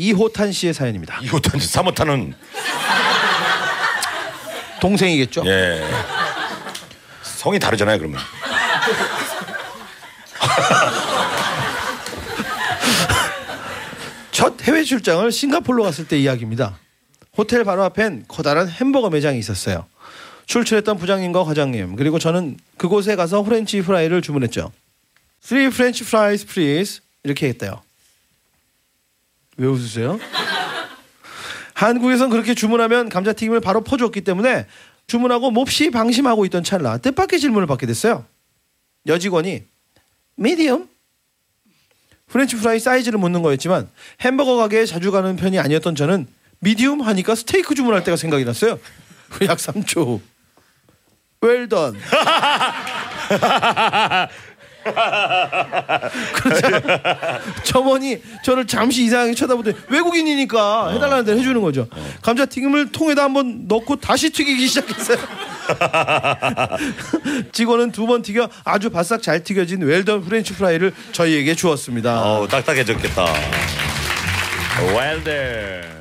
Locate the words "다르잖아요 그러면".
7.58-8.18